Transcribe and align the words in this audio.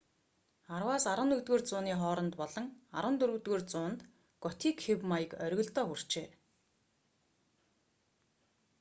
10-11-р 0.69 1.61
зууны 1.71 1.93
хооронд 2.01 2.33
болон 2.41 2.65
14-р 2.97 3.61
зуунд 3.71 3.99
готик 4.43 4.77
хэв 4.85 4.99
маяг 5.09 5.31
оргилдоо 5.45 5.85
хүрчээ 5.87 6.27